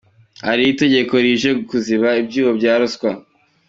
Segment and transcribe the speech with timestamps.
[0.49, 3.09] Ati “Iri tegeko rije kuziba ibyuho bya ruswa.